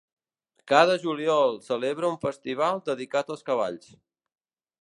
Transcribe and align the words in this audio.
Cada 0.71 0.95
juliol 1.03 1.53
celebra 1.67 2.11
un 2.15 2.17
festival 2.25 2.83
dedicat 2.91 3.33
als 3.37 3.49
cavalls. 3.51 3.93